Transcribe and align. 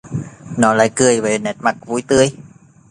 Nó 0.57 0.73
lại 0.73 0.91
cười 0.95 1.21
với 1.21 1.39
nét 1.39 1.55
mặt 1.59 1.85
vui 1.85 2.01
tươi 2.07 2.35